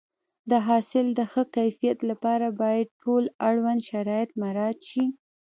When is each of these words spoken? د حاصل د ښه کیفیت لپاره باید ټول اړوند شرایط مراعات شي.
د 0.51 0.53
حاصل 0.67 1.05
د 1.17 1.19
ښه 1.31 1.43
کیفیت 1.55 1.99
لپاره 2.09 2.47
باید 2.61 2.87
ټول 3.01 3.23
اړوند 3.49 3.81
شرایط 3.89 4.29
مراعات 4.41 4.79
شي. 4.89 5.03